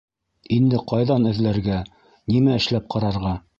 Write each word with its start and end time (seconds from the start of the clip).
-Инде 0.55 0.79
ҡайҙан 0.91 1.29
эҙләргә, 1.33 1.77
нимә 2.35 2.59
эшләп 2.63 2.91
ҡарарға... 2.97 3.39